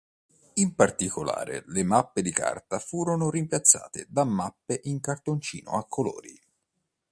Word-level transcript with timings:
In 0.55 0.73
particolare 0.73 1.61
le 1.67 1.83
mappe 1.83 2.23
di 2.23 2.31
carta 2.31 2.79
furono 2.79 3.29
rimpiazzate 3.29 4.07
da 4.09 4.23
mappe 4.23 4.79
in 4.85 4.99
cartoncino 4.99 5.73
a 5.73 5.85
colori. 5.87 6.41